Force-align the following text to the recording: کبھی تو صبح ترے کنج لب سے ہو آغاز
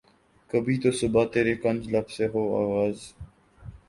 کبھی 0.49 0.75
تو 0.81 0.89
صبح 0.99 1.23
ترے 1.33 1.53
کنج 1.63 1.81
لب 1.93 2.07
سے 2.15 2.25
ہو 2.33 2.41
آغاز 2.61 2.97